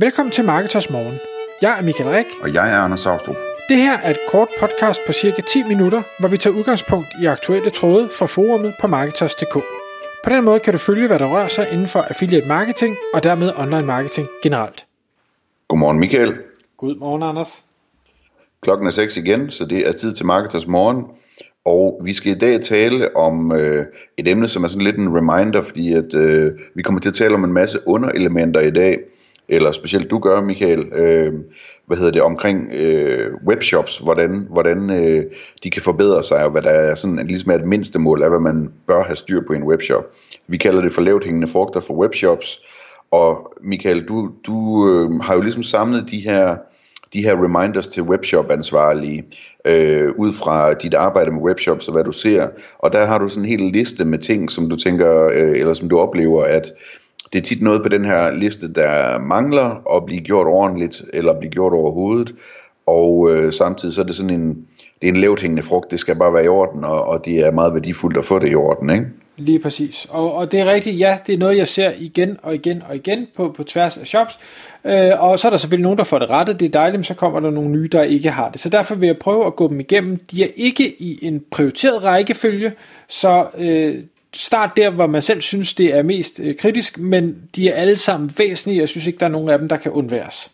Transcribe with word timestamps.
Velkommen 0.00 0.32
til 0.32 0.44
Marketers 0.44 0.90
Morgen. 0.90 1.18
Jeg 1.62 1.78
er 1.78 1.82
Michael 1.82 2.10
Rik. 2.10 2.26
Og 2.42 2.54
jeg 2.54 2.72
er 2.72 2.76
Anders 2.76 3.00
Saustrup. 3.00 3.36
Det 3.68 3.76
her 3.76 3.98
er 3.98 4.10
et 4.10 4.18
kort 4.28 4.48
podcast 4.60 5.00
på 5.06 5.12
cirka 5.12 5.42
10 5.42 5.62
minutter, 5.62 6.02
hvor 6.20 6.28
vi 6.28 6.36
tager 6.36 6.56
udgangspunkt 6.56 7.08
i 7.22 7.26
aktuelle 7.26 7.70
tråde 7.70 8.08
fra 8.18 8.26
forumet 8.26 8.74
på 8.80 8.86
Marketers.dk. 8.86 9.54
På 10.24 10.30
den 10.30 10.44
måde 10.44 10.60
kan 10.60 10.72
du 10.72 10.78
følge, 10.78 11.06
hvad 11.06 11.18
der 11.18 11.26
rører 11.26 11.48
sig 11.48 11.68
inden 11.72 11.86
for 11.86 11.98
affiliate 11.98 12.48
marketing 12.48 12.96
og 13.14 13.22
dermed 13.22 13.52
online 13.56 13.86
marketing 13.86 14.28
generelt. 14.42 14.86
Godmorgen 15.68 15.98
Michael. 15.98 16.36
Godmorgen 16.76 17.22
Anders. 17.22 17.64
Klokken 18.62 18.86
er 18.86 18.90
6 18.90 19.16
igen, 19.16 19.50
så 19.50 19.64
det 19.64 19.88
er 19.88 19.92
tid 19.92 20.14
til 20.14 20.26
Marketers 20.26 20.66
Morgen. 20.66 21.04
Og 21.64 22.00
vi 22.04 22.14
skal 22.14 22.32
i 22.36 22.38
dag 22.38 22.60
tale 22.62 23.16
om 23.16 23.52
øh, 23.52 23.86
et 24.16 24.28
emne, 24.28 24.48
som 24.48 24.64
er 24.64 24.68
sådan 24.68 24.84
lidt 24.84 24.96
en 24.96 25.16
reminder, 25.16 25.62
fordi 25.62 25.92
at, 25.92 26.14
øh, 26.14 26.52
vi 26.74 26.82
kommer 26.82 27.00
til 27.00 27.08
at 27.08 27.14
tale 27.14 27.34
om 27.34 27.44
en 27.44 27.52
masse 27.52 27.78
underelementer 27.86 28.60
i 28.60 28.70
dag, 28.70 28.98
eller 29.48 29.72
specielt 29.72 30.10
du 30.10 30.18
gør, 30.18 30.40
Michael, 30.40 30.88
øh, 30.92 31.32
hvad 31.86 31.96
hedder 31.96 32.12
det, 32.12 32.22
omkring 32.22 32.72
øh, 32.72 33.34
webshops, 33.46 33.98
hvordan, 33.98 34.46
hvordan 34.50 34.90
øh, 34.90 35.24
de 35.62 35.70
kan 35.70 35.82
forbedre 35.82 36.22
sig, 36.22 36.44
og 36.44 36.50
hvad 36.50 36.62
der 36.62 36.70
er 36.70 36.94
sådan, 36.94 37.26
ligesom 37.26 37.50
er 37.50 37.54
et 37.54 37.64
mindste 37.64 37.98
mål 37.98 38.22
af, 38.22 38.30
hvad 38.30 38.40
man 38.40 38.72
bør 38.86 39.04
have 39.04 39.16
styr 39.16 39.40
på 39.46 39.52
i 39.52 39.56
en 39.56 39.64
webshop. 39.64 40.04
Vi 40.46 40.56
kalder 40.56 40.80
det 40.80 40.92
for 40.92 41.02
lavt 41.02 41.24
hængende 41.24 41.48
frugter 41.48 41.80
for 41.80 41.94
webshops, 41.94 42.58
og 43.10 43.52
Michael, 43.62 44.04
du, 44.04 44.30
du 44.46 44.88
øh, 44.90 45.20
har 45.20 45.34
jo 45.34 45.40
ligesom 45.40 45.62
samlet 45.62 46.10
de 46.10 46.20
her 46.20 46.56
de 47.12 47.22
her 47.22 47.44
reminders 47.44 47.88
til 47.88 48.02
webshop-ansvarlige, 48.02 49.24
øh, 49.64 50.08
ud 50.18 50.34
fra 50.34 50.74
dit 50.74 50.94
arbejde 50.94 51.30
med 51.30 51.42
webshops 51.42 51.88
og 51.88 51.94
hvad 51.94 52.04
du 52.04 52.12
ser. 52.12 52.48
Og 52.78 52.92
der 52.92 53.06
har 53.06 53.18
du 53.18 53.28
sådan 53.28 53.44
en 53.44 53.48
hel 53.48 53.72
liste 53.72 54.04
med 54.04 54.18
ting, 54.18 54.50
som 54.50 54.70
du 54.70 54.76
tænker, 54.76 55.24
øh, 55.24 55.58
eller 55.58 55.72
som 55.72 55.88
du 55.88 55.98
oplever, 55.98 56.44
at 56.44 56.72
det 57.32 57.38
er 57.38 57.42
tit 57.42 57.62
noget 57.62 57.82
på 57.82 57.88
den 57.88 58.04
her 58.04 58.30
liste, 58.30 58.72
der 58.72 59.18
mangler 59.18 59.96
at 59.96 60.04
blive 60.06 60.20
gjort 60.20 60.46
ordentligt, 60.46 61.02
eller 61.12 61.38
blive 61.38 61.50
gjort 61.50 61.72
overhovedet. 61.72 62.34
Og 62.86 63.30
øh, 63.30 63.52
samtidig 63.52 63.94
så 63.94 64.00
er 64.00 64.04
det 64.04 64.14
sådan 64.14 64.30
en, 64.30 64.48
det 65.02 65.08
er 65.08 65.12
en 65.12 65.16
lavt 65.16 65.40
hængende 65.40 65.62
frugt, 65.62 65.90
det 65.90 66.00
skal 66.00 66.16
bare 66.16 66.32
være 66.32 66.44
i 66.44 66.48
orden, 66.48 66.84
og, 66.84 67.04
og 67.04 67.24
det 67.24 67.38
er 67.38 67.50
meget 67.50 67.74
værdifuldt 67.74 68.16
at 68.16 68.24
få 68.24 68.38
det 68.38 68.50
i 68.50 68.54
orden, 68.54 68.90
ikke? 68.90 69.06
Lige 69.36 69.58
præcis. 69.58 70.06
Og, 70.10 70.34
og 70.34 70.52
det 70.52 70.60
er 70.60 70.72
rigtigt, 70.72 70.98
ja, 70.98 71.18
det 71.26 71.34
er 71.34 71.38
noget, 71.38 71.56
jeg 71.56 71.68
ser 71.68 71.90
igen 71.98 72.36
og 72.42 72.54
igen 72.54 72.82
og 72.88 72.96
igen 72.96 73.26
på, 73.36 73.54
på 73.56 73.64
tværs 73.64 73.96
af 73.96 74.06
shops. 74.06 74.38
Øh, 74.84 75.22
og 75.22 75.38
så 75.38 75.48
er 75.48 75.50
der 75.50 75.58
selvfølgelig 75.58 75.82
nogen, 75.82 75.98
der 75.98 76.04
får 76.04 76.18
det 76.18 76.30
rettet, 76.30 76.60
det 76.60 76.66
er 76.66 76.70
dejligt, 76.70 76.98
men 76.98 77.04
så 77.04 77.14
kommer 77.14 77.40
der 77.40 77.50
nogle 77.50 77.70
nye, 77.70 77.88
der 77.92 78.02
ikke 78.02 78.30
har 78.30 78.50
det. 78.50 78.60
Så 78.60 78.68
derfor 78.68 78.94
vil 78.94 79.06
jeg 79.06 79.18
prøve 79.18 79.46
at 79.46 79.56
gå 79.56 79.68
dem 79.68 79.80
igennem. 79.80 80.16
De 80.30 80.42
er 80.42 80.48
ikke 80.56 81.02
i 81.02 81.18
en 81.22 81.44
prioriteret 81.50 82.04
rækkefølge, 82.04 82.72
så 83.08 83.46
øh, 83.58 83.94
start 84.34 84.76
der, 84.76 84.90
hvor 84.90 85.06
man 85.06 85.22
selv 85.22 85.40
synes, 85.40 85.74
det 85.74 85.96
er 85.96 86.02
mest 86.02 86.40
øh, 86.40 86.56
kritisk, 86.56 86.98
men 86.98 87.36
de 87.56 87.68
er 87.68 87.74
alle 87.74 87.96
sammen 87.96 88.30
væsentlige, 88.38 88.78
og 88.78 88.80
jeg 88.80 88.88
synes 88.88 89.06
ikke, 89.06 89.18
der 89.18 89.26
er 89.26 89.30
nogen 89.30 89.48
af 89.48 89.58
dem, 89.58 89.68
der 89.68 89.76
kan 89.76 89.92
undværes. 89.92 90.50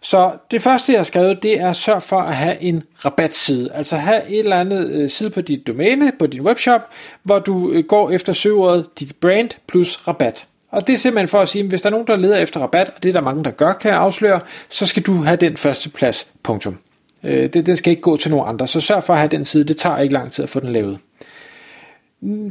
Så 0.00 0.32
det 0.50 0.62
første, 0.62 0.92
jeg 0.92 0.98
har 0.98 1.04
skrevet, 1.04 1.42
det 1.42 1.60
er 1.60 1.72
sørg 1.72 2.02
for 2.02 2.20
at 2.20 2.34
have 2.34 2.62
en 2.62 2.82
rabatside. 3.04 3.70
Altså 3.74 3.96
have 3.96 4.28
et 4.28 4.38
eller 4.38 4.56
andet 4.56 4.90
øh, 4.90 5.10
side 5.10 5.30
på 5.30 5.40
dit 5.40 5.66
domæne, 5.66 6.12
på 6.18 6.26
din 6.26 6.40
webshop, 6.40 6.90
hvor 7.22 7.38
du 7.38 7.70
øh, 7.70 7.84
går 7.84 8.10
efter 8.10 8.32
søgeordet 8.32 9.00
dit 9.00 9.16
brand 9.20 9.50
plus 9.66 10.08
rabat. 10.08 10.46
Og 10.70 10.86
det 10.86 10.92
er 10.92 10.98
simpelthen 10.98 11.28
for 11.28 11.40
at 11.40 11.48
sige, 11.48 11.62
at 11.62 11.68
hvis 11.68 11.82
der 11.82 11.88
er 11.88 11.90
nogen, 11.90 12.06
der 12.06 12.16
leder 12.16 12.36
efter 12.36 12.60
rabat, 12.60 12.88
og 12.96 13.02
det 13.02 13.08
er 13.08 13.12
der 13.12 13.20
mange, 13.20 13.44
der 13.44 13.50
gør, 13.50 13.72
kan 13.72 13.90
jeg 13.90 13.98
afsløre, 13.98 14.40
så 14.68 14.86
skal 14.86 15.02
du 15.02 15.14
have 15.14 15.36
den 15.36 15.56
første 15.56 15.90
plads. 15.90 16.26
Punktum. 16.42 16.78
Øh, 17.22 17.52
det, 17.52 17.66
den 17.66 17.76
skal 17.76 17.90
ikke 17.90 18.02
gå 18.02 18.16
til 18.16 18.30
nogen 18.30 18.48
andre, 18.48 18.66
så 18.66 18.80
sørg 18.80 19.04
for 19.04 19.12
at 19.12 19.18
have 19.18 19.30
den 19.30 19.44
side. 19.44 19.64
Det 19.64 19.76
tager 19.76 19.98
ikke 19.98 20.14
lang 20.14 20.32
tid 20.32 20.42
at 20.42 20.48
få 20.48 20.60
den 20.60 20.68
lavet. 20.68 20.98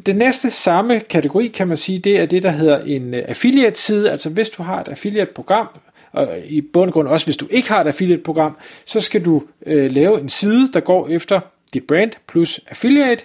Den 0.06 0.16
næste 0.16 0.52
samme 0.52 1.00
kategori, 1.00 1.48
kan 1.48 1.68
man 1.68 1.78
sige, 1.78 2.00
det 2.00 2.20
er 2.20 2.26
det, 2.26 2.44
der 2.44 2.50
hedder 2.50 2.80
en 2.80 3.14
øh, 3.14 3.24
affiliate-side. 3.28 4.12
Altså 4.12 4.30
hvis 4.30 4.50
du 4.50 4.64
har 4.64 4.82
et 4.82 4.88
affiliate-program, 4.88 5.68
og 6.12 6.38
øh, 6.38 6.46
i 6.46 6.62
bund 6.62 6.90
og 6.90 6.94
grund 6.94 7.08
også 7.08 7.28
hvis 7.28 7.38
du 7.38 7.48
ikke 7.50 7.70
har 7.70 7.82
et 7.82 7.88
affiliate-program, 7.88 8.58
så 8.86 9.00
skal 9.00 9.26
du 9.26 9.44
øh, 9.66 9.92
lave 9.92 10.22
en 10.22 10.30
side, 10.30 10.72
der 10.74 10.80
går 10.80 11.08
efter 11.08 11.40
dit 11.74 11.84
brand 11.84 12.12
plus 12.28 12.60
affiliate, 12.70 13.24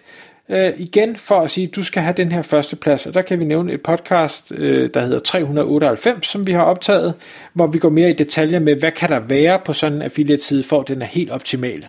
øh, 0.49 0.73
igen 0.77 1.17
for 1.17 1.41
at 1.41 1.51
sige, 1.51 1.67
at 1.69 1.77
du 1.77 1.83
skal 1.83 2.03
have 2.03 2.15
den 2.17 2.33
her 2.33 2.43
første 2.43 2.77
plads, 2.77 3.07
og 3.07 3.15
der 3.15 3.23
kan 3.23 3.39
vi 3.39 3.45
nævne 3.45 3.73
et 3.73 3.83
podcast, 3.83 4.53
øh, 4.57 4.91
der 4.95 5.01
hedder 5.01 5.19
398, 5.19 6.27
som 6.27 6.47
vi 6.47 6.53
har 6.53 6.63
optaget, 6.63 7.15
hvor 7.53 7.67
vi 7.67 7.79
går 7.79 7.89
mere 7.91 8.11
i 8.11 8.13
detaljer 8.13 8.59
med, 8.59 8.75
hvad 8.75 8.93
kan 8.93 9.09
der 9.09 9.21
være 9.21 9.59
på 9.65 9.73
sådan 9.73 9.97
en 9.97 10.03
affiliate-side, 10.03 10.65
for 10.65 10.81
at 10.81 10.89
den 10.89 11.03
er 11.03 11.07
helt 11.07 11.31
optimal. 11.31 11.89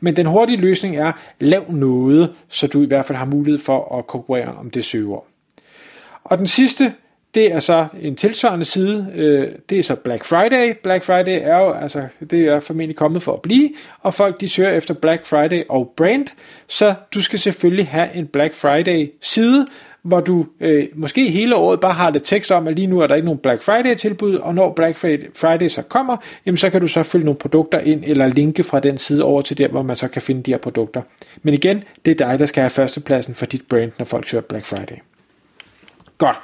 Men 0.00 0.16
den 0.16 0.26
hurtige 0.26 0.60
løsning 0.60 0.96
er, 0.96 1.12
lav 1.40 1.64
noget, 1.68 2.34
så 2.48 2.66
du 2.66 2.82
i 2.82 2.86
hvert 2.86 3.04
fald 3.04 3.18
har 3.18 3.26
mulighed 3.26 3.60
for 3.60 3.98
at 3.98 4.06
konkurrere 4.06 4.54
om 4.54 4.70
det 4.70 4.84
søgeord. 4.84 5.26
Og 6.24 6.38
den 6.38 6.46
sidste, 6.46 6.92
det 7.34 7.52
er 7.52 7.60
så 7.60 7.86
en 8.00 8.16
tilsvarende 8.16 8.64
side, 8.64 9.12
øh, 9.14 9.52
det 9.68 9.78
er 9.78 9.82
så 9.82 9.94
Black 9.94 10.24
Friday. 10.24 10.74
Black 10.82 11.04
Friday 11.04 11.40
er 11.42 11.58
jo, 11.58 11.72
altså, 11.72 12.06
det 12.30 12.44
er 12.44 12.60
formentlig 12.60 12.96
kommet 12.96 13.22
for 13.22 13.32
at 13.32 13.42
blive, 13.42 13.70
og 14.00 14.14
folk 14.14 14.40
de 14.40 14.48
søger 14.48 14.70
efter 14.70 14.94
Black 14.94 15.26
Friday 15.26 15.62
og 15.68 15.92
brand, 15.96 16.26
så 16.66 16.94
du 17.14 17.20
skal 17.20 17.38
selvfølgelig 17.38 17.86
have 17.86 18.14
en 18.14 18.26
Black 18.26 18.54
Friday 18.54 19.10
side, 19.22 19.66
hvor 20.02 20.20
du 20.20 20.46
øh, 20.60 20.88
måske 20.94 21.30
hele 21.30 21.56
året 21.56 21.80
bare 21.80 21.92
har 21.92 22.10
det 22.10 22.22
tekst 22.22 22.50
om, 22.50 22.68
at 22.68 22.74
lige 22.74 22.86
nu 22.86 23.00
er 23.00 23.06
der 23.06 23.14
ikke 23.14 23.24
nogen 23.24 23.38
Black 23.38 23.62
Friday 23.62 23.94
tilbud, 23.94 24.34
og 24.34 24.54
når 24.54 24.72
Black 24.72 24.98
Friday 25.34 25.68
så 25.68 25.82
kommer, 25.82 26.16
jamen 26.46 26.56
så 26.56 26.70
kan 26.70 26.80
du 26.80 26.86
så 26.86 27.02
følge 27.02 27.24
nogle 27.24 27.38
produkter 27.38 27.78
ind, 27.78 28.02
eller 28.06 28.26
linke 28.26 28.62
fra 28.62 28.80
den 28.80 28.98
side 28.98 29.24
over 29.24 29.42
til 29.42 29.58
der, 29.58 29.68
hvor 29.68 29.82
man 29.82 29.96
så 29.96 30.08
kan 30.08 30.22
finde 30.22 30.42
de 30.42 30.50
her 30.50 30.58
produkter. 30.58 31.02
Men 31.42 31.54
igen, 31.54 31.84
det 32.04 32.20
er 32.20 32.28
dig, 32.28 32.38
der 32.38 32.46
skal 32.46 32.60
have 32.60 32.70
førstepladsen 32.70 33.34
for 33.34 33.46
dit 33.46 33.62
brand, 33.68 33.92
når 33.98 34.04
folk 34.04 34.28
søger 34.28 34.42
Black 34.42 34.66
Friday. 34.66 34.96
Godt. 36.18 36.36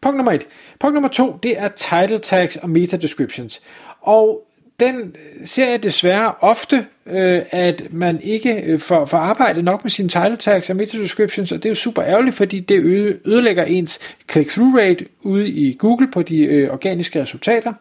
Punkt 0.00 0.16
nummer 0.16 0.32
et. 0.32 0.46
Punkt 0.80 0.94
nummer 0.94 1.08
to, 1.08 1.38
det 1.42 1.58
er 1.58 1.68
title 1.68 2.18
tags 2.18 2.56
og 2.56 2.70
meta 2.70 2.96
descriptions. 2.96 3.62
Og 4.00 4.42
den 4.80 4.96
øh, 5.00 5.46
ser 5.46 5.70
jeg 5.70 5.82
desværre 5.82 6.34
ofte, 6.40 6.86
øh, 7.06 7.42
at 7.50 7.82
man 7.90 8.20
ikke 8.22 8.62
øh, 8.66 8.80
får, 8.80 9.06
får 9.06 9.18
arbejdet 9.18 9.64
nok 9.64 9.84
med 9.84 9.90
sine 9.90 10.08
title 10.08 10.36
tags 10.36 10.70
og 10.70 10.76
meta 10.76 10.98
descriptions, 10.98 11.52
og 11.52 11.58
det 11.58 11.64
er 11.64 11.70
jo 11.70 11.74
super 11.74 12.04
ærgerligt, 12.04 12.36
fordi 12.36 12.60
det 12.60 12.80
ødelægger 13.24 13.64
ens 13.64 13.98
click-through 14.32 14.78
rate 14.78 15.06
ude 15.22 15.48
i 15.48 15.76
Google 15.78 16.10
på 16.10 16.22
de 16.22 16.38
øh, 16.38 16.70
organiske 16.70 17.22
resultater. 17.22 17.72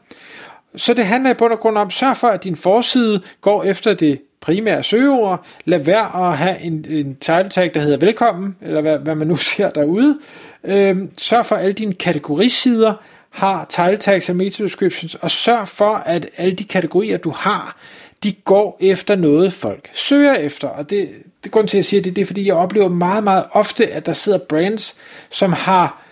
Så 0.75 0.93
det 0.93 1.05
handler 1.05 1.31
i 1.31 1.33
bund 1.33 1.53
og 1.53 1.59
grund 1.59 1.77
om, 1.77 1.89
sørg 1.89 2.17
for, 2.17 2.27
at 2.27 2.43
din 2.43 2.55
forside 2.55 3.21
går 3.41 3.63
efter 3.63 3.93
det 3.93 4.21
primære 4.41 4.83
søgeord. 4.83 5.45
Lad 5.65 5.79
være 5.79 6.29
at 6.29 6.37
have 6.37 6.61
en, 6.61 6.85
en 6.89 7.15
title 7.15 7.49
tag, 7.49 7.71
der 7.73 7.79
hedder 7.79 7.97
velkommen, 7.97 8.55
eller 8.61 8.81
hvad, 8.81 8.99
hvad 8.99 9.15
man 9.15 9.27
nu 9.27 9.35
ser 9.55 9.69
derude. 9.69 10.19
Øhm, 10.63 11.09
sørg 11.17 11.45
for, 11.45 11.55
at 11.55 11.61
alle 11.61 11.73
dine 11.73 11.93
kategorisider 11.93 12.93
har 13.31 13.65
title 13.69 13.97
tags 13.97 14.29
og 14.29 14.35
meta 14.35 14.63
descriptions, 14.63 15.15
og 15.15 15.31
sørg 15.31 15.67
for, 15.67 15.95
at 15.95 16.25
alle 16.37 16.53
de 16.53 16.63
kategorier, 16.63 17.17
du 17.17 17.29
har, 17.29 17.77
de 18.23 18.31
går 18.33 18.77
efter 18.81 19.15
noget, 19.15 19.53
folk 19.53 19.89
søger 19.93 20.33
efter. 20.33 20.67
Og 20.67 20.89
det, 20.89 21.09
det 21.43 21.51
grund 21.51 21.67
til, 21.67 21.77
at 21.77 21.79
jeg 21.79 21.85
siger 21.85 22.01
det, 22.01 22.15
det 22.15 22.21
er, 22.21 22.25
fordi 22.25 22.47
jeg 22.47 22.55
oplever 22.55 22.87
meget, 22.87 23.23
meget 23.23 23.45
ofte, 23.51 23.87
at 23.87 24.05
der 24.05 24.13
sidder 24.13 24.37
brands, 24.37 24.95
som 25.29 25.53
har 25.53 26.03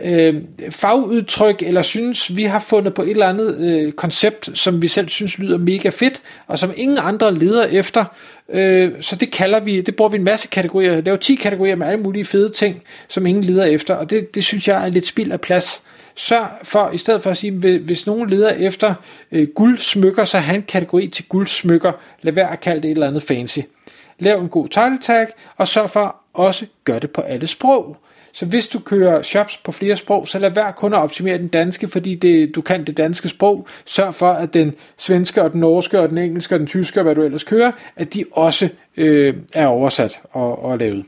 øh, 0.00 0.42
fagudtryk, 0.70 1.62
eller 1.62 1.82
synes, 1.82 2.36
vi 2.36 2.44
har 2.44 2.58
fundet 2.60 2.94
på 2.94 3.02
et 3.02 3.10
eller 3.10 3.28
andet 3.28 3.60
øh, 3.60 3.92
koncept, 3.92 4.50
som 4.54 4.82
vi 4.82 4.88
selv 4.88 5.08
synes 5.08 5.38
lyder 5.38 5.58
mega 5.58 5.88
fedt, 5.88 6.22
og 6.46 6.58
som 6.58 6.72
ingen 6.76 6.98
andre 7.00 7.34
leder 7.34 7.64
efter. 7.64 8.04
Øh, 8.48 8.92
så 9.00 9.16
det 9.16 9.30
kalder 9.30 9.60
vi, 9.60 9.80
det 9.80 9.96
bruger 9.96 10.08
vi 10.08 10.16
en 10.16 10.24
masse 10.24 10.48
kategorier. 10.48 11.00
Der 11.00 11.10
er 11.10 11.14
jo 11.14 11.20
10 11.20 11.34
kategorier 11.34 11.76
med 11.76 11.86
alle 11.86 12.02
mulige 12.02 12.24
fede 12.24 12.48
ting, 12.48 12.82
som 13.08 13.26
ingen 13.26 13.44
leder 13.44 13.64
efter, 13.64 13.94
og 13.94 14.10
det, 14.10 14.34
det 14.34 14.44
synes 14.44 14.68
jeg 14.68 14.84
er 14.84 14.88
lidt 14.88 15.06
spild 15.06 15.32
af 15.32 15.40
plads. 15.40 15.82
Sørg 16.18 16.48
for, 16.62 16.90
i 16.90 16.98
stedet 16.98 17.22
for 17.22 17.30
at 17.30 17.36
sige, 17.36 17.78
hvis 17.78 18.06
nogen 18.06 18.30
leder 18.30 18.50
efter 18.50 18.94
øh, 19.32 19.48
guldsmykker, 19.48 20.24
så 20.24 20.38
have 20.38 20.56
en 20.56 20.62
kategori 20.62 21.08
til 21.08 21.24
guldsmykker. 21.28 21.92
Lad 22.22 22.32
være 22.32 22.52
at 22.52 22.60
kalde 22.60 22.82
det 22.82 22.90
et 22.90 22.94
eller 22.94 23.06
andet 23.06 23.22
fancy. 23.22 23.58
Lav 24.18 24.40
en 24.40 24.48
god 24.48 24.68
title 24.68 24.98
tag, 25.00 25.26
og 25.56 25.68
sørg 25.68 25.90
for 25.90 26.16
også 26.34 26.66
gør 26.84 26.98
det 26.98 27.10
på 27.10 27.20
alle 27.20 27.46
sprog. 27.46 27.96
Så 28.32 28.46
hvis 28.46 28.68
du 28.68 28.78
kører 28.78 29.22
shops 29.22 29.56
på 29.56 29.72
flere 29.72 29.96
sprog, 29.96 30.28
så 30.28 30.38
lad 30.38 30.50
være 30.50 30.72
kun 30.72 30.94
at 30.94 30.98
optimere 30.98 31.38
den 31.38 31.48
danske, 31.48 31.88
fordi 31.88 32.14
det, 32.14 32.54
du 32.54 32.60
kan 32.60 32.84
det 32.84 32.96
danske 32.96 33.28
sprog. 33.28 33.66
Sørg 33.84 34.14
for, 34.14 34.30
at 34.30 34.54
den 34.54 34.74
svenske 34.96 35.42
og 35.42 35.52
den 35.52 35.60
norske 35.60 36.00
og 36.00 36.10
den 36.10 36.18
engelske 36.18 36.54
og 36.54 36.58
den 36.58 36.66
tyske 36.66 37.00
og 37.00 37.04
hvad 37.04 37.14
du 37.14 37.22
ellers 37.22 37.44
kører, 37.44 37.72
at 37.96 38.14
de 38.14 38.24
også 38.32 38.68
øh, 38.96 39.34
er 39.54 39.66
oversat 39.66 40.20
og, 40.32 40.64
og 40.64 40.78
lavet. 40.78 41.04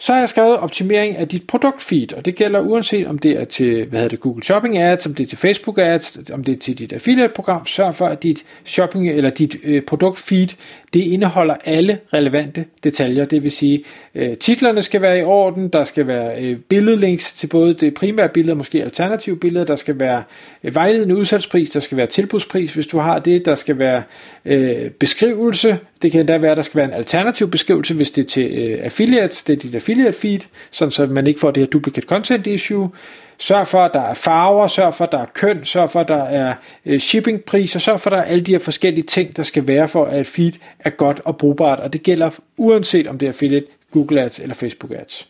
Så 0.00 0.12
har 0.12 0.20
jeg 0.20 0.28
skrevet 0.28 0.56
optimering 0.56 1.16
af 1.16 1.28
dit 1.28 1.46
produktfeed, 1.46 2.12
og 2.12 2.24
det 2.24 2.34
gælder 2.34 2.60
uanset 2.60 3.06
om 3.06 3.18
det 3.18 3.40
er 3.40 3.44
til 3.44 3.86
hvad 3.86 3.98
hedder 3.98 4.08
det, 4.08 4.20
Google 4.20 4.42
Shopping 4.42 4.78
Ads, 4.78 5.06
om 5.06 5.14
det 5.14 5.24
er 5.24 5.28
til 5.28 5.38
Facebook 5.38 5.78
Ads, 5.78 6.18
om 6.32 6.44
det 6.44 6.52
er 6.54 6.58
til 6.58 6.78
dit 6.78 6.92
affiliate-program. 6.92 7.66
Sørg 7.66 7.94
for, 7.94 8.06
at 8.06 8.22
dit 8.22 8.44
shopping 8.64 9.10
eller 9.10 9.30
dit 9.30 9.56
øh, 9.64 9.82
produktfeed 9.82 10.48
det 10.92 11.00
indeholder 11.00 11.54
alle 11.64 11.98
relevante 12.14 12.64
detaljer. 12.84 13.24
Det 13.24 13.42
vil 13.44 13.50
sige, 13.50 13.84
øh, 14.14 14.36
titlerne 14.36 14.82
skal 14.82 15.02
være 15.02 15.18
i 15.18 15.22
orden, 15.22 15.68
der 15.68 15.84
skal 15.84 16.06
være 16.06 16.42
øh, 16.42 16.58
billedlinks 16.58 17.32
til 17.32 17.46
både 17.46 17.74
det 17.74 17.94
primære 17.94 18.28
billede 18.28 18.52
og 18.52 18.56
måske 18.56 18.82
alternative 18.82 19.36
billeder, 19.36 19.64
der 19.64 19.76
skal 19.76 19.98
være 19.98 20.22
øh, 20.64 20.74
vejledende 20.74 21.16
udsalgspris, 21.16 21.70
der 21.70 21.80
skal 21.80 21.96
være 21.96 22.06
tilbudspris, 22.06 22.74
hvis 22.74 22.86
du 22.86 22.98
har 22.98 23.18
det, 23.18 23.44
der 23.44 23.54
skal 23.54 23.78
være 23.78 24.02
øh, 24.44 24.90
beskrivelse 24.90 25.78
det 26.02 26.12
kan 26.12 26.20
endda 26.20 26.38
være, 26.38 26.50
at 26.50 26.56
der 26.56 26.62
skal 26.62 26.78
være 26.78 26.88
en 26.88 26.94
alternativ 26.94 27.50
beskrivelse, 27.50 27.94
hvis 27.94 28.10
det 28.10 28.24
er 28.24 28.28
til 28.28 28.58
øh, 28.58 28.84
affiliates, 28.84 29.42
det 29.42 29.52
er 29.52 29.56
dit 29.56 29.74
affiliate 29.74 30.18
feed, 30.18 30.40
sådan 30.70 30.92
så 30.92 31.06
man 31.06 31.26
ikke 31.26 31.40
får 31.40 31.50
det 31.50 31.60
her 31.60 31.68
duplicate 31.68 32.06
content 32.06 32.46
issue. 32.46 32.90
Sørg 33.38 33.68
for, 33.68 33.78
at 33.78 33.94
der 33.94 34.00
er 34.00 34.14
farver, 34.14 34.68
sørg 34.68 34.94
for, 34.94 35.04
at 35.04 35.12
der 35.12 35.18
er 35.18 35.26
køn, 35.34 35.64
sørg 35.64 35.90
for, 35.90 36.00
at 36.00 36.08
der 36.08 36.22
er 36.22 36.54
øh, 36.86 37.00
shippingpriser, 37.00 37.78
sørg 37.78 38.00
for, 38.00 38.10
at 38.10 38.12
der 38.12 38.18
er 38.18 38.24
alle 38.24 38.44
de 38.44 38.52
her 38.52 38.58
forskellige 38.58 39.04
ting, 39.04 39.36
der 39.36 39.42
skal 39.42 39.66
være 39.66 39.88
for, 39.88 40.04
at 40.04 40.26
feed 40.26 40.52
er 40.78 40.90
godt 40.90 41.20
og 41.24 41.36
brugbart, 41.36 41.80
og 41.80 41.92
det 41.92 42.02
gælder 42.02 42.30
uanset 42.56 43.06
om 43.06 43.18
det 43.18 43.26
er 43.26 43.30
affiliate, 43.30 43.66
Google 43.90 44.22
Ads 44.22 44.38
eller 44.38 44.54
Facebook 44.54 44.92
Ads. 44.92 45.28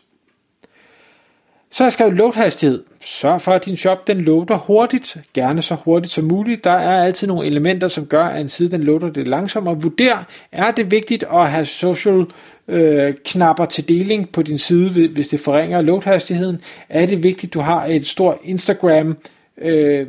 Så 1.71 1.75
skal 1.75 1.85
jeg 1.85 1.91
skrevet 1.91 2.13
load-hastighed. 2.13 2.83
Sørg 3.01 3.41
for, 3.41 3.51
at 3.51 3.65
din 3.65 3.77
shop 3.77 4.07
den 4.07 4.21
loader 4.21 4.57
hurtigt, 4.57 5.17
gerne 5.33 5.61
så 5.61 5.75
hurtigt 5.75 6.13
som 6.13 6.23
muligt. 6.23 6.63
Der 6.63 6.71
er 6.71 7.03
altid 7.03 7.27
nogle 7.27 7.47
elementer, 7.47 7.87
som 7.87 8.05
gør, 8.05 8.25
at 8.25 8.41
en 8.41 8.49
side 8.49 8.71
den 8.71 8.83
loader 8.83 9.09
det 9.09 9.27
langsommere. 9.27 9.81
Vurder, 9.81 10.23
er 10.51 10.71
det 10.71 10.91
vigtigt 10.91 11.25
at 11.33 11.49
have 11.49 11.65
social 11.65 12.25
øh, 12.67 13.13
knapper 13.25 13.65
til 13.65 13.87
deling 13.87 14.29
på 14.29 14.41
din 14.41 14.57
side, 14.57 15.07
hvis 15.07 15.27
det 15.27 15.39
forringer 15.39 15.81
load-hastigheden? 15.81 16.61
Er 16.89 17.05
det 17.05 17.23
vigtigt, 17.23 17.49
at 17.49 17.53
du 17.53 17.59
har 17.59 17.85
et 17.85 18.07
stort 18.07 18.37
Instagram 18.43 19.17
øh, 19.61 20.07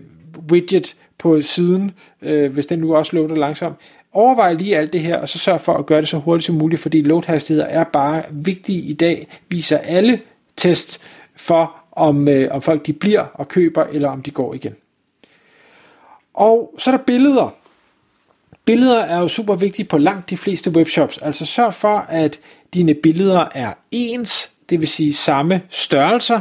widget 0.50 0.94
på 1.18 1.40
siden, 1.40 1.92
øh, 2.22 2.52
hvis 2.52 2.66
den 2.66 2.78
nu 2.78 2.96
også 2.96 3.16
loader 3.16 3.34
langsomt? 3.34 3.76
Overvej 4.12 4.52
lige 4.52 4.76
alt 4.76 4.92
det 4.92 5.00
her, 5.00 5.16
og 5.16 5.28
så 5.28 5.38
sørg 5.38 5.60
for 5.60 5.74
at 5.74 5.86
gøre 5.86 6.00
det 6.00 6.08
så 6.08 6.16
hurtigt 6.16 6.46
som 6.46 6.54
muligt, 6.54 6.82
fordi 6.82 7.02
loadhastigheder 7.02 7.66
er 7.66 7.84
bare 7.84 8.22
vigtige 8.30 8.82
i 8.82 8.92
dag, 8.92 9.26
viser 9.48 9.78
alle 9.78 10.20
test 10.56 11.00
for, 11.40 11.76
om, 11.92 12.28
øh, 12.28 12.54
om 12.54 12.62
folk 12.62 12.86
de 12.86 12.92
bliver 12.92 13.24
og 13.34 13.48
køber, 13.48 13.84
eller 13.84 14.08
om 14.08 14.22
de 14.22 14.30
går 14.30 14.54
igen. 14.54 14.74
Og 16.34 16.74
så 16.78 16.90
er 16.90 16.96
der 16.96 17.04
billeder. 17.04 17.54
Billeder 18.64 18.98
er 18.98 19.18
jo 19.18 19.28
super 19.28 19.54
vigtige 19.54 19.86
på 19.86 19.98
langt 19.98 20.30
de 20.30 20.36
fleste 20.36 20.70
webshops. 20.70 21.18
Altså 21.18 21.46
sørg 21.46 21.74
for, 21.74 21.98
at 22.08 22.40
dine 22.74 22.94
billeder 22.94 23.46
er 23.54 23.72
ens, 23.90 24.50
det 24.70 24.80
vil 24.80 24.88
sige 24.88 25.14
samme 25.14 25.62
størrelser. 25.70 26.40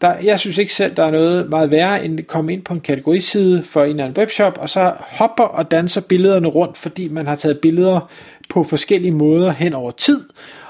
Der, 0.00 0.14
jeg 0.14 0.40
synes 0.40 0.58
ikke 0.58 0.74
selv, 0.74 0.96
der 0.96 1.04
er 1.04 1.10
noget 1.10 1.50
meget 1.50 1.70
værre 1.70 2.04
end 2.04 2.18
at 2.18 2.26
komme 2.26 2.52
ind 2.52 2.62
på 2.62 2.74
en 2.74 2.80
kategoriside 2.80 3.62
for 3.62 3.84
en 3.84 3.90
eller 3.90 4.04
anden 4.04 4.18
webshop, 4.18 4.58
og 4.58 4.68
så 4.68 4.94
hopper 5.00 5.44
og 5.44 5.70
danser 5.70 6.00
billederne 6.00 6.48
rundt, 6.48 6.76
fordi 6.76 7.08
man 7.08 7.26
har 7.26 7.36
taget 7.36 7.58
billeder 7.58 8.10
på 8.48 8.64
forskellige 8.64 9.12
måder 9.12 9.50
hen 9.50 9.74
over 9.74 9.90
tid, 9.90 10.24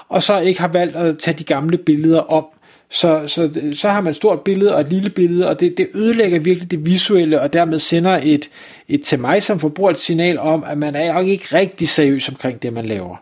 og 0.08 0.22
så 0.22 0.40
ikke 0.40 0.60
har 0.60 0.68
valgt 0.68 0.96
at 0.96 1.18
tage 1.18 1.38
de 1.38 1.44
gamle 1.44 1.78
billeder 1.78 2.20
om. 2.20 2.46
Så, 2.94 3.22
så, 3.26 3.50
så 3.74 3.88
har 3.88 4.00
man 4.00 4.10
et 4.10 4.16
stort 4.16 4.40
billede 4.40 4.74
og 4.74 4.80
et 4.80 4.88
lille 4.88 5.10
billede, 5.10 5.48
og 5.48 5.60
det, 5.60 5.78
det 5.78 5.88
ødelægger 5.94 6.38
virkelig 6.38 6.70
det 6.70 6.86
visuelle, 6.86 7.40
og 7.40 7.52
dermed 7.52 7.78
sender 7.78 8.20
et, 8.22 8.50
et 8.88 9.02
til 9.02 9.20
mig 9.20 9.42
som 9.42 9.58
forbruger 9.58 9.90
et 9.90 9.98
signal 9.98 10.38
om, 10.38 10.64
at 10.64 10.78
man 10.78 10.94
er 10.94 11.12
nok 11.12 11.26
ikke 11.26 11.44
rigtig 11.52 11.88
seriøs 11.88 12.28
omkring 12.28 12.62
det, 12.62 12.72
man 12.72 12.86
laver. 12.86 13.16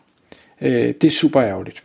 Øh, 0.61 0.94
det 1.00 1.05
er 1.05 1.11
super 1.11 1.43
ærgerligt. 1.43 1.82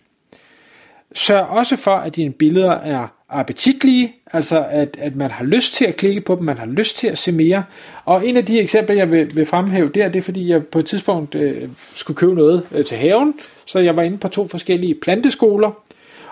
Sørg 1.15 1.47
også 1.47 1.75
for, 1.75 1.91
at 1.91 2.15
dine 2.15 2.31
billeder 2.31 2.71
er 2.71 3.07
appetitlige, 3.29 4.15
altså 4.33 4.65
at, 4.69 4.97
at 4.99 5.15
man 5.15 5.31
har 5.31 5.45
lyst 5.45 5.73
til 5.73 5.85
at 5.85 5.95
klikke 5.95 6.21
på 6.21 6.35
dem, 6.35 6.43
man 6.43 6.57
har 6.57 6.65
lyst 6.65 6.97
til 6.97 7.07
at 7.07 7.17
se 7.17 7.31
mere. 7.31 7.63
Og 8.05 8.27
en 8.27 8.37
af 8.37 8.45
de 8.45 8.59
eksempler, 8.59 8.95
jeg 8.95 9.11
vil, 9.11 9.35
vil 9.35 9.45
fremhæve 9.45 9.89
der, 9.89 10.09
det 10.09 10.19
er 10.19 10.23
fordi, 10.23 10.49
jeg 10.49 10.65
på 10.65 10.79
et 10.79 10.85
tidspunkt 10.85 11.35
øh, 11.35 11.69
skulle 11.95 12.17
købe 12.17 12.35
noget 12.35 12.67
øh, 12.71 12.85
til 12.85 12.97
haven, 12.97 13.33
så 13.65 13.79
jeg 13.79 13.95
var 13.95 14.01
inde 14.01 14.17
på 14.17 14.27
to 14.27 14.47
forskellige 14.47 14.95
planteskoler, 14.95 15.71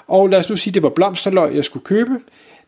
og 0.08 0.30
lad 0.30 0.40
os 0.40 0.50
nu 0.50 0.56
sige, 0.56 0.74
det 0.74 0.84
var 0.84 0.90
blomsterløg, 0.90 1.56
jeg 1.56 1.66
skulle 1.66 1.84
købe. 1.84 2.12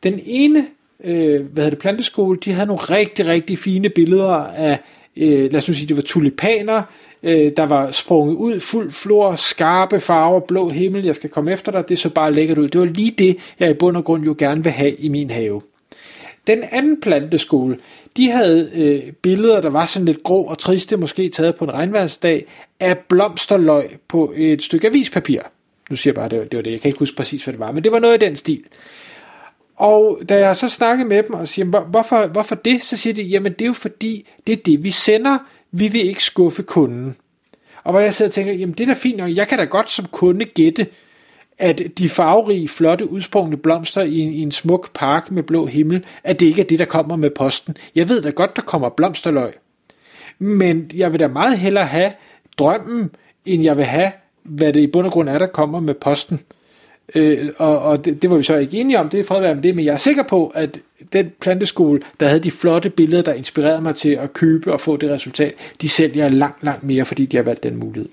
Den 0.03 0.19
ene 0.25 0.65
øh, 1.03 1.45
hvad 1.45 1.63
hedder 1.63 1.69
det, 1.69 1.79
planteskole, 1.79 2.37
de 2.45 2.51
havde 2.51 2.67
nogle 2.67 2.81
rigtig, 2.81 3.27
rigtig 3.27 3.59
fine 3.59 3.89
billeder 3.89 4.33
af, 4.35 4.79
øh, 5.17 5.51
lad 5.51 5.55
os 5.55 5.67
nu 5.67 5.73
sige, 5.73 5.87
det 5.87 5.95
var 5.95 6.03
tulipaner, 6.03 6.81
øh, 7.23 7.51
der 7.57 7.65
var 7.65 7.91
sprunget 7.91 8.35
ud, 8.35 8.59
fuld 8.59 8.91
flor, 8.91 9.35
skarpe 9.35 9.99
farver, 9.99 10.39
blå 10.39 10.69
himmel, 10.69 11.05
jeg 11.05 11.15
skal 11.15 11.29
komme 11.29 11.51
efter 11.51 11.71
dig, 11.71 11.89
det 11.89 11.99
så 11.99 12.09
bare 12.09 12.33
lækkert 12.33 12.57
ud. 12.57 12.67
Det 12.67 12.79
var 12.79 12.87
lige 12.87 13.11
det, 13.17 13.37
jeg 13.59 13.69
i 13.69 13.73
bund 13.73 13.97
og 13.97 14.03
grund 14.03 14.23
jo 14.23 14.35
gerne 14.37 14.63
vil 14.63 14.71
have 14.71 14.93
i 14.93 15.09
min 15.09 15.29
have. 15.29 15.61
Den 16.47 16.63
anden 16.71 17.01
planteskole, 17.01 17.77
de 18.17 18.31
havde 18.31 18.69
øh, 18.75 19.11
billeder, 19.11 19.61
der 19.61 19.69
var 19.69 19.85
sådan 19.85 20.05
lidt 20.05 20.23
grå 20.23 20.43
og 20.43 20.57
triste, 20.57 20.97
måske 20.97 21.29
taget 21.29 21.55
på 21.55 21.65
en 21.65 21.73
regnværsdag, 21.73 22.45
af 22.79 22.97
blomsterløg 22.97 23.97
på 24.07 24.33
et 24.35 24.63
stykke 24.63 24.87
avispapir. 24.87 25.39
Nu 25.89 25.95
siger 25.95 26.11
jeg 26.11 26.15
bare, 26.15 26.29
det 26.29 26.51
det 26.51 26.57
var 26.57 26.63
det. 26.63 26.71
Jeg 26.71 26.81
kan 26.81 26.89
ikke 26.89 26.99
huske 26.99 27.15
præcis, 27.15 27.43
hvad 27.43 27.53
det 27.53 27.59
var, 27.59 27.71
men 27.71 27.83
det 27.83 27.91
var 27.91 27.99
noget 27.99 28.23
i 28.23 28.25
den 28.25 28.35
stil. 28.35 28.63
Og 29.75 30.19
da 30.29 30.37
jeg 30.37 30.55
så 30.55 30.69
snakkede 30.69 31.07
med 31.07 31.23
dem 31.23 31.33
og 31.33 31.47
siger, 31.47 31.65
hvorfor, 31.65 32.27
hvorfor 32.27 32.55
det? 32.55 32.83
Så 32.83 32.97
siger 32.97 33.13
de, 33.13 33.21
jamen 33.21 33.53
det 33.53 33.61
er 33.61 33.65
jo 33.65 33.73
fordi, 33.73 34.27
det 34.47 34.53
er 34.53 34.63
det, 34.65 34.83
vi 34.83 34.91
sender. 34.91 35.37
Vi 35.71 35.87
vil 35.87 36.07
ikke 36.07 36.23
skuffe 36.23 36.63
kunden. 36.63 37.15
Og 37.83 37.91
hvor 37.91 37.99
jeg 37.99 38.13
sidder 38.13 38.29
og 38.29 38.33
tænker, 38.33 38.53
jamen 38.53 38.75
det 38.75 38.83
er 38.83 38.87
da 38.87 38.93
fint 38.93 39.17
nok. 39.17 39.35
Jeg 39.35 39.47
kan 39.47 39.57
da 39.57 39.63
godt 39.63 39.91
som 39.91 40.05
kunde 40.05 40.45
gætte, 40.45 40.87
at 41.57 41.81
de 41.97 42.09
farverige, 42.09 42.67
flotte, 42.67 43.09
udsprungne 43.09 43.57
blomster 43.57 44.01
i 44.01 44.19
en, 44.19 44.33
i 44.33 44.41
en 44.41 44.51
smuk 44.51 44.93
park 44.93 45.31
med 45.31 45.43
blå 45.43 45.65
himmel, 45.65 46.05
at 46.23 46.39
det 46.39 46.45
ikke 46.45 46.61
er 46.61 46.65
det, 46.65 46.79
der 46.79 46.85
kommer 46.85 47.15
med 47.15 47.29
posten. 47.29 47.77
Jeg 47.95 48.09
ved 48.09 48.21
da 48.21 48.29
godt, 48.29 48.55
der 48.55 48.61
kommer 48.61 48.89
blomsterløg. 48.89 49.53
Men 50.39 50.91
jeg 50.93 51.11
vil 51.11 51.19
da 51.19 51.27
meget 51.27 51.57
hellere 51.57 51.85
have 51.85 52.11
drømmen, 52.57 53.11
end 53.45 53.63
jeg 53.63 53.77
vil 53.77 53.85
have 53.85 54.11
hvad 54.45 54.74
det 54.74 54.80
i 54.80 54.88
bund 54.88 55.06
og 55.06 55.12
grund 55.12 55.30
er, 55.30 55.38
der 55.38 55.47
kommer 55.47 55.80
med 55.80 55.94
posten. 55.94 56.39
Øh, 57.15 57.50
og 57.57 57.80
og 57.80 58.06
det, 58.06 58.21
det 58.21 58.30
var 58.30 58.38
vi 58.38 58.44
så 58.44 58.56
ikke 58.56 58.77
enige 58.77 59.00
om, 59.00 59.09
det 59.09 59.19
er 59.19 59.24
fred 59.24 59.56
med 59.56 59.63
det, 59.63 59.75
men 59.75 59.86
jeg 59.86 59.94
er 59.94 59.97
sikker 59.97 60.24
på, 60.24 60.51
at 60.56 60.80
den 61.13 61.31
planteskole, 61.42 62.01
der 62.19 62.27
havde 62.27 62.39
de 62.39 62.51
flotte 62.51 62.89
billeder, 62.89 63.24
der 63.24 63.33
inspirerede 63.33 63.81
mig 63.81 63.95
til 63.95 64.09
at 64.09 64.33
købe 64.33 64.74
og 64.74 64.81
få 64.81 64.97
det 64.97 65.09
resultat, 65.09 65.53
de 65.81 65.89
sælger 65.89 66.27
langt, 66.27 66.63
langt 66.63 66.83
mere, 66.83 67.06
fordi 67.06 67.25
de 67.25 67.38
har 67.38 67.44
valgt 67.44 67.63
den 67.63 67.75
mulighed. 67.75 68.09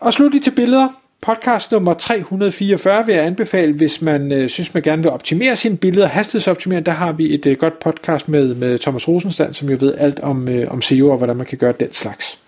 Og 0.00 0.12
slutlig 0.12 0.42
til 0.42 0.50
billeder. 0.50 0.88
Podcast 1.22 1.72
nummer 1.72 1.94
344 1.94 3.06
vil 3.06 3.14
jeg 3.14 3.24
anbefale, 3.24 3.72
hvis 3.72 4.02
man 4.02 4.32
øh, 4.32 4.48
synes, 4.48 4.74
man 4.74 4.82
gerne 4.82 5.02
vil 5.02 5.10
optimere 5.10 5.56
sine 5.56 5.76
billeder, 5.76 6.06
hastighedsoptimere. 6.06 6.80
Der 6.80 6.92
har 6.92 7.12
vi 7.12 7.34
et 7.34 7.46
øh, 7.46 7.56
godt 7.56 7.78
podcast 7.78 8.28
med, 8.28 8.54
med 8.54 8.78
Thomas 8.78 9.08
Rosenstand, 9.08 9.54
som 9.54 9.70
jo 9.70 9.76
ved 9.80 9.94
alt 9.98 10.20
om, 10.20 10.48
øh, 10.48 10.72
om 10.72 10.82
SEO 10.82 11.10
og 11.10 11.16
hvordan 11.16 11.36
man 11.36 11.46
kan 11.46 11.58
gøre 11.58 11.72
den 11.80 11.92
slags 11.92 12.38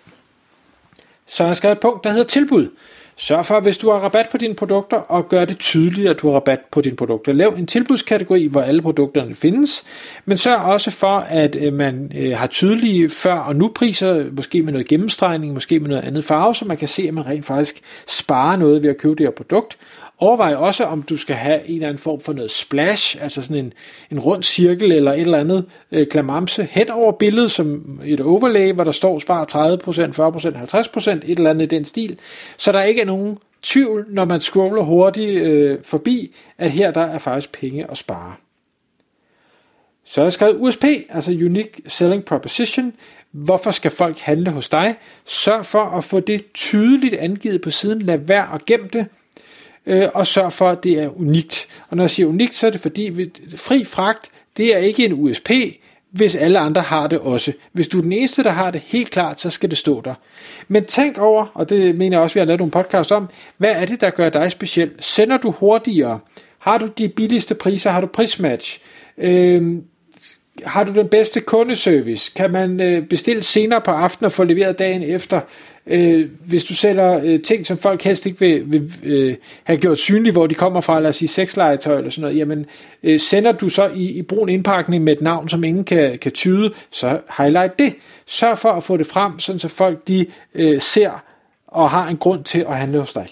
så 1.27 1.43
har 1.43 1.49
jeg 1.49 1.57
skrevet 1.57 1.75
et 1.75 1.81
punkt, 1.81 2.03
der 2.03 2.09
hedder 2.09 2.25
tilbud. 2.25 2.67
Sørg 3.17 3.45
for, 3.45 3.59
hvis 3.59 3.77
du 3.77 3.89
har 3.89 3.99
rabat 3.99 4.29
på 4.31 4.37
dine 4.37 4.55
produkter, 4.55 4.97
og 4.97 5.29
gør 5.29 5.45
det 5.45 5.59
tydeligt, 5.59 6.09
at 6.09 6.21
du 6.21 6.27
har 6.27 6.35
rabat 6.35 6.59
på 6.71 6.81
dine 6.81 6.95
produkter. 6.95 7.31
Lav 7.31 7.55
en 7.57 7.67
tilbudskategori, 7.67 8.47
hvor 8.47 8.61
alle 8.61 8.81
produkterne 8.81 9.35
findes, 9.35 9.83
men 10.25 10.37
sørg 10.37 10.61
også 10.61 10.91
for, 10.91 11.17
at 11.17 11.55
øh, 11.55 11.73
man 11.73 12.11
øh, 12.17 12.37
har 12.37 12.47
tydelige 12.47 13.09
før- 13.09 13.39
og 13.39 13.55
nu-priser, 13.55 14.25
måske 14.31 14.63
med 14.63 14.73
noget 14.73 14.87
gennemstregning, 14.87 15.53
måske 15.53 15.79
med 15.79 15.89
noget 15.89 16.03
andet 16.03 16.25
farve, 16.25 16.55
så 16.55 16.65
man 16.65 16.77
kan 16.77 16.87
se, 16.87 17.07
at 17.07 17.13
man 17.13 17.25
rent 17.25 17.45
faktisk 17.45 17.81
sparer 18.07 18.55
noget 18.55 18.83
ved 18.83 18.89
at 18.89 18.97
købe 18.97 19.15
det 19.15 19.25
her 19.25 19.31
produkt, 19.31 19.77
Overvej 20.23 20.55
også, 20.55 20.83
om 20.83 21.01
du 21.01 21.17
skal 21.17 21.35
have 21.35 21.67
en 21.67 21.75
eller 21.75 21.87
anden 21.87 22.01
form 22.01 22.19
for 22.19 22.33
noget 22.33 22.51
splash, 22.51 23.17
altså 23.21 23.41
sådan 23.41 23.55
en, 23.55 23.73
en 24.11 24.19
rund 24.19 24.43
cirkel 24.43 24.91
eller 24.91 25.13
et 25.13 25.21
eller 25.21 25.39
andet 25.39 25.65
øh, 25.91 26.07
klamamse 26.07 26.67
hen 26.71 26.89
over 26.89 27.11
billedet 27.11 27.51
som 27.51 27.99
et 28.05 28.21
overlay, 28.21 28.73
hvor 28.73 28.83
der 28.83 28.91
står 28.91 29.19
spar 29.19 29.45
30%, 29.45 29.47
40%, 31.07 31.09
50%, 31.09 31.09
et 31.11 31.37
eller 31.37 31.49
andet 31.49 31.71
i 31.71 31.75
den 31.75 31.85
stil, 31.85 32.19
så 32.57 32.71
der 32.71 32.81
ikke 32.81 33.01
er 33.01 33.05
nogen 33.05 33.37
tvivl, 33.61 34.05
når 34.09 34.25
man 34.25 34.41
scroller 34.41 34.81
hurtigt 34.81 35.41
øh, 35.41 35.79
forbi, 35.83 36.35
at 36.57 36.71
her 36.71 36.91
der 36.91 37.01
er 37.01 37.17
faktisk 37.17 37.51
penge 37.51 37.91
at 37.91 37.97
spare. 37.97 38.33
Så 40.05 40.21
har 40.21 40.25
jeg 40.25 40.33
skrevet 40.33 40.57
USP, 40.59 40.85
altså 41.09 41.31
Unique 41.31 41.81
Selling 41.87 42.25
Proposition. 42.25 42.93
Hvorfor 43.31 43.71
skal 43.71 43.91
folk 43.91 44.19
handle 44.19 44.51
hos 44.51 44.69
dig? 44.69 44.95
Sørg 45.25 45.65
for 45.65 45.83
at 45.83 46.03
få 46.03 46.19
det 46.19 46.53
tydeligt 46.53 47.13
angivet 47.13 47.61
på 47.61 47.71
siden. 47.71 48.01
Lad 48.01 48.17
være 48.17 48.53
at 48.53 48.65
gemme 48.65 48.89
det 48.93 49.05
øh, 49.85 50.07
og 50.13 50.27
sørg 50.27 50.53
for, 50.53 50.69
at 50.69 50.83
det 50.83 51.03
er 51.03 51.19
unikt. 51.19 51.67
Og 51.89 51.97
når 51.97 52.03
jeg 52.03 52.11
siger 52.11 52.27
unikt, 52.27 52.55
så 52.55 52.67
er 52.67 52.71
det 52.71 52.81
fordi, 52.81 53.29
fri 53.55 53.83
fragt, 53.83 54.29
det 54.57 54.75
er 54.75 54.77
ikke 54.77 55.05
en 55.05 55.13
USP, 55.13 55.51
hvis 56.11 56.35
alle 56.35 56.59
andre 56.59 56.81
har 56.81 57.07
det 57.07 57.19
også. 57.19 57.53
Hvis 57.71 57.87
du 57.87 57.97
er 57.97 58.01
den 58.01 58.13
eneste, 58.13 58.43
der 58.43 58.49
har 58.49 58.71
det 58.71 58.81
helt 58.85 59.09
klart, 59.09 59.39
så 59.39 59.49
skal 59.49 59.69
det 59.69 59.77
stå 59.77 60.01
der. 60.01 60.13
Men 60.67 60.85
tænk 60.85 61.17
over, 61.17 61.45
og 61.53 61.69
det 61.69 61.97
mener 61.97 62.17
jeg 62.17 62.23
også, 62.23 62.33
vi 62.33 62.39
har 62.39 62.45
lavet 62.45 62.59
nogle 62.59 62.71
podcast 62.71 63.11
om, 63.11 63.29
hvad 63.57 63.71
er 63.71 63.85
det, 63.85 64.01
der 64.01 64.09
gør 64.09 64.29
dig 64.29 64.51
speciel? 64.51 64.91
Sender 64.99 65.37
du 65.37 65.51
hurtigere? 65.51 66.19
Har 66.59 66.77
du 66.77 66.87
de 66.97 67.09
billigste 67.09 67.55
priser? 67.55 67.89
Har 67.89 68.01
du 68.01 68.07
prismatch? 68.07 68.79
Øh, 69.17 69.77
har 70.65 70.83
du 70.83 70.93
den 70.93 71.07
bedste 71.07 71.41
kundeservice? 71.41 72.31
Kan 72.35 72.51
man 72.51 72.81
øh, 72.81 73.07
bestille 73.07 73.43
senere 73.43 73.81
på 73.81 73.91
aftenen 73.91 74.25
og 74.25 74.31
få 74.31 74.43
leveret 74.43 74.79
dagen 74.79 75.03
efter? 75.03 75.41
Øh, 75.87 76.29
hvis 76.45 76.63
du 76.63 76.75
sælger 76.75 77.19
øh, 77.23 77.41
ting, 77.41 77.67
som 77.67 77.77
folk 77.77 78.03
helst 78.03 78.25
ikke 78.25 78.39
vil, 78.39 78.71
vil 78.71 78.93
øh, 79.03 79.35
have 79.63 79.77
gjort 79.77 79.99
synlige, 79.99 80.31
hvor 80.31 80.47
de 80.47 80.55
kommer 80.55 80.81
fra, 80.81 80.99
lad 80.99 81.09
os 81.09 81.15
sige 81.15 81.29
sexlegetøj 81.29 81.97
eller 81.97 82.11
sådan 82.11 82.21
noget, 82.21 82.37
jamen 82.37 82.65
øh, 83.03 83.19
sender 83.19 83.51
du 83.51 83.69
så 83.69 83.87
i, 83.95 84.11
i 84.11 84.21
brun 84.21 84.49
indpakning 84.49 85.03
med 85.03 85.13
et 85.13 85.21
navn, 85.21 85.49
som 85.49 85.63
ingen 85.63 85.83
kan, 85.83 86.17
kan 86.17 86.31
tyde, 86.31 86.73
så 86.91 87.19
highlight 87.37 87.79
det. 87.79 87.95
Sørg 88.25 88.57
for 88.57 88.69
at 88.69 88.83
få 88.83 88.97
det 88.97 89.07
frem, 89.07 89.39
sådan 89.39 89.59
så 89.59 89.67
folk 89.67 90.07
de 90.07 90.25
øh, 90.55 90.81
ser 90.81 91.23
og 91.67 91.89
har 91.89 92.07
en 92.07 92.17
grund 92.17 92.43
til 92.43 92.59
at 92.59 92.77
handle 92.77 92.99
hos 92.99 93.13
dig. 93.13 93.27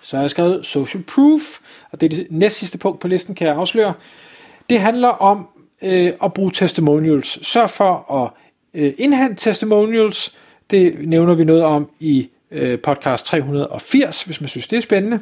Så 0.00 0.16
har 0.16 0.22
jeg 0.22 0.30
skrevet 0.30 0.66
social 0.66 1.02
proof, 1.02 1.58
og 1.90 2.00
det 2.00 2.12
er 2.12 2.16
det 2.16 2.26
næst 2.30 2.56
sidste 2.56 2.78
punkt 2.78 3.00
på 3.00 3.08
listen, 3.08 3.34
kan 3.34 3.46
jeg 3.46 3.56
afsløre. 3.56 3.94
Det 4.70 4.80
handler 4.80 5.08
om 5.08 5.48
øh, 5.84 6.12
at 6.24 6.32
bruge 6.32 6.50
testimonials. 6.50 7.46
Sørg 7.46 7.70
for 7.70 8.12
at 8.22 8.30
øh, 8.74 8.92
indhente 8.98 9.34
testimonials, 9.34 10.34
Det 10.70 11.08
nævner 11.08 11.34
vi 11.34 11.44
noget 11.44 11.62
om 11.62 11.90
i 12.00 12.28
øh, 12.50 12.78
podcast 12.78 13.26
380, 13.26 14.22
hvis 14.22 14.40
man 14.40 14.48
synes, 14.48 14.66
det 14.66 14.76
er 14.76 14.80
spændende. 14.80 15.20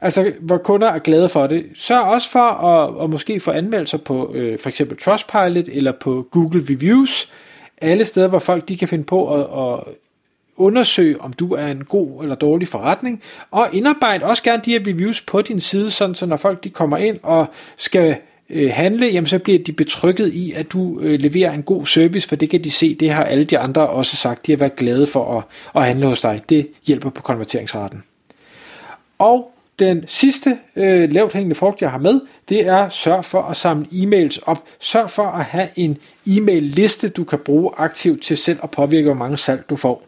Altså, 0.00 0.32
hvor 0.40 0.58
kunder 0.58 0.88
er 0.88 0.98
glade 0.98 1.28
for 1.28 1.46
det. 1.46 1.66
Sørg 1.74 2.02
også 2.02 2.30
for 2.30 2.38
at, 2.40 3.04
at 3.04 3.10
måske 3.10 3.40
få 3.40 3.50
anmeldelser 3.50 3.98
på 3.98 4.32
øh, 4.34 4.58
for 4.58 4.68
eksempel 4.68 4.96
Trustpilot 4.98 5.68
eller 5.68 5.92
på 6.00 6.26
Google 6.30 6.64
Reviews. 6.70 7.30
Alle 7.80 8.04
steder, 8.04 8.28
hvor 8.28 8.38
folk 8.38 8.68
de 8.68 8.76
kan 8.76 8.88
finde 8.88 9.04
på 9.04 9.34
at, 9.34 9.40
at 9.40 9.94
undersøge, 10.56 11.20
om 11.20 11.32
du 11.32 11.54
er 11.54 11.66
en 11.66 11.84
god 11.84 12.22
eller 12.22 12.34
dårlig 12.34 12.68
forretning, 12.68 13.22
og 13.50 13.68
indarbejde 13.72 14.24
også 14.24 14.42
gerne 14.42 14.62
de 14.64 14.70
her 14.70 14.80
reviews 14.86 15.20
på 15.20 15.42
din 15.42 15.60
side, 15.60 15.90
sådan 15.90 16.14
så 16.14 16.26
når 16.26 16.36
folk 16.36 16.64
de 16.64 16.70
kommer 16.70 16.96
ind 16.96 17.18
og 17.22 17.46
skal 17.76 18.16
øh, 18.50 18.70
handle, 18.72 19.06
jamen 19.06 19.26
så 19.26 19.38
bliver 19.38 19.58
de 19.58 19.72
betrykket 19.72 20.32
i, 20.32 20.52
at 20.52 20.72
du 20.72 21.00
øh, 21.00 21.20
leverer 21.20 21.52
en 21.52 21.62
god 21.62 21.86
service, 21.86 22.28
for 22.28 22.36
det 22.36 22.50
kan 22.50 22.64
de 22.64 22.70
se, 22.70 22.94
det 22.94 23.10
har 23.10 23.24
alle 23.24 23.44
de 23.44 23.58
andre 23.58 23.88
også 23.88 24.16
sagt, 24.16 24.46
de 24.46 24.52
har 24.52 24.56
været 24.56 24.76
glade 24.76 25.06
for 25.06 25.38
at, 25.38 25.44
at 25.76 25.86
handle 25.86 26.06
hos 26.06 26.20
dig. 26.20 26.42
Det 26.48 26.68
hjælper 26.86 27.10
på 27.10 27.22
konverteringsraten. 27.22 28.02
Og 29.18 29.50
den 29.78 30.04
sidste 30.06 30.58
øh, 30.76 31.12
lavt 31.12 31.32
hængende 31.32 31.54
frugt, 31.54 31.82
jeg 31.82 31.90
har 31.90 31.98
med, 31.98 32.20
det 32.48 32.66
er 32.66 32.88
sørg 32.88 33.24
for 33.24 33.42
at 33.42 33.56
samle 33.56 33.86
e-mails 33.92 34.38
op. 34.46 34.64
Sørg 34.80 35.10
for 35.10 35.26
at 35.26 35.44
have 35.44 35.68
en 35.76 35.98
e-mail 36.26 36.62
liste, 36.62 37.08
du 37.08 37.24
kan 37.24 37.38
bruge 37.38 37.70
aktivt 37.76 38.22
til 38.22 38.36
selv 38.36 38.58
at 38.62 38.70
påvirke, 38.70 39.04
hvor 39.04 39.14
mange 39.14 39.36
salg 39.36 39.64
du 39.70 39.76
får. 39.76 40.02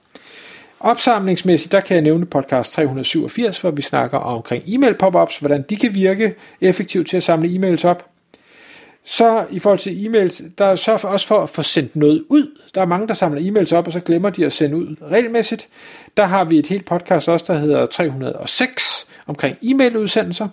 Opsamlingsmæssigt, 0.80 1.72
der 1.72 1.80
kan 1.80 1.94
jeg 1.94 2.02
nævne 2.02 2.26
podcast 2.26 2.72
387, 2.72 3.60
hvor 3.60 3.70
vi 3.70 3.82
snakker 3.82 4.18
omkring 4.18 4.62
e-mail 4.66 4.94
pop-ups, 4.94 5.38
hvordan 5.38 5.64
de 5.70 5.76
kan 5.76 5.94
virke 5.94 6.34
effektivt 6.60 7.08
til 7.08 7.16
at 7.16 7.22
samle 7.22 7.48
e-mails 7.48 7.84
op. 7.84 8.08
Så 9.08 9.46
i 9.50 9.58
forhold 9.58 9.78
til 9.78 10.06
e-mails, 10.06 10.42
der 10.58 10.76
sørger 10.76 10.98
for 10.98 11.08
også 11.08 11.26
for 11.26 11.42
at 11.42 11.48
få 11.50 11.62
sendt 11.62 11.96
noget 11.96 12.24
ud. 12.28 12.58
Der 12.74 12.80
er 12.80 12.86
mange, 12.86 13.08
der 13.08 13.14
samler 13.14 13.40
e-mails 13.40 13.72
op, 13.72 13.86
og 13.86 13.92
så 13.92 14.00
glemmer 14.00 14.30
de 14.30 14.46
at 14.46 14.52
sende 14.52 14.76
ud 14.76 14.96
regelmæssigt. 15.10 15.68
Der 16.16 16.24
har 16.24 16.44
vi 16.44 16.58
et 16.58 16.66
helt 16.66 16.84
podcast 16.84 17.28
også, 17.28 17.44
der 17.48 17.58
hedder 17.58 17.86
306 17.86 19.08
omkring 19.26 19.56
e-mailudsendelser. 19.62 20.48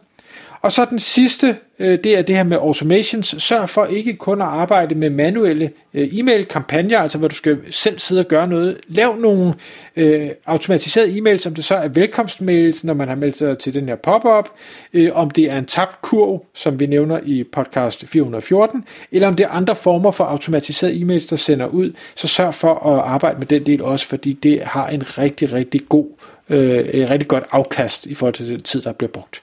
Og 0.63 0.71
så 0.71 0.85
den 0.85 0.99
sidste, 0.99 1.57
øh, 1.79 1.99
det 2.03 2.17
er 2.17 2.21
det 2.21 2.35
her 2.35 2.43
med 2.43 2.57
automations. 2.57 3.35
Sørg 3.37 3.69
for 3.69 3.85
ikke 3.85 4.13
kun 4.15 4.41
at 4.41 4.47
arbejde 4.47 4.95
med 4.95 5.09
manuelle 5.09 5.71
øh, 5.93 6.09
e-mail-kampagner, 6.11 6.99
altså 6.99 7.17
hvor 7.17 7.27
du 7.27 7.35
skal 7.35 7.57
selv 7.71 7.99
sidde 7.99 8.21
og 8.21 8.27
gøre 8.27 8.47
noget. 8.47 8.77
Lav 8.87 9.15
nogle 9.19 9.53
øh, 9.95 10.29
automatiserede 10.45 11.17
e-mails, 11.17 11.37
som 11.37 11.55
det 11.55 11.63
så 11.63 11.75
er 11.75 11.87
velkomstmails, 11.87 12.83
når 12.83 12.93
man 12.93 13.07
har 13.07 13.15
meldt 13.15 13.37
sig 13.37 13.57
til 13.57 13.73
den 13.73 13.87
her 13.87 13.95
pop-up, 13.95 14.49
øh, 14.93 15.09
om 15.13 15.29
det 15.29 15.51
er 15.51 15.57
en 15.57 15.65
tabt 15.65 16.01
kurv, 16.01 16.45
som 16.53 16.79
vi 16.79 16.85
nævner 16.85 17.19
i 17.25 17.43
podcast 17.43 18.07
414, 18.07 18.85
eller 19.11 19.27
om 19.27 19.35
det 19.35 19.43
er 19.43 19.49
andre 19.49 19.75
former 19.75 20.11
for 20.11 20.23
automatiserede 20.23 20.95
e-mails, 20.95 21.29
der 21.29 21.35
sender 21.35 21.67
ud, 21.67 21.91
så 22.15 22.27
sørg 22.27 22.53
for 22.53 22.73
at 22.73 22.99
arbejde 22.99 23.39
med 23.39 23.47
den 23.47 23.65
del 23.65 23.81
også, 23.81 24.07
fordi 24.07 24.33
det 24.33 24.61
har 24.63 24.87
en 24.87 25.17
rigtig, 25.17 25.53
rigtig 25.53 25.81
god, 25.89 26.05
øh, 26.49 26.79
et 26.79 27.09
rigtig 27.09 27.27
godt 27.27 27.43
afkast 27.51 28.05
i 28.05 28.15
forhold 28.15 28.33
til 28.33 28.49
den 28.49 28.61
tid, 28.61 28.81
der 28.81 28.91
bliver 28.91 29.11
brugt. 29.11 29.42